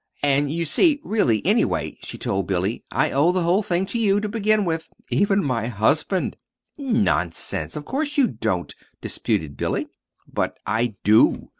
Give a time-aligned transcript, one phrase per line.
[0.23, 4.19] "And you see, really, anyway," she told Billy, "I owe the whole thing to you,
[4.21, 6.37] to begin with even my husband."
[6.75, 7.75] "Nonsense!
[7.75, 9.89] Of course you don't," disputed Billy.
[10.27, 11.49] "But I do.